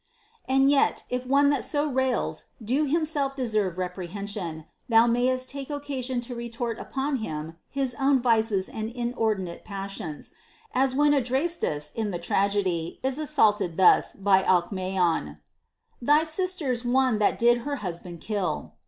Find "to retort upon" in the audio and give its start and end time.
6.21-7.17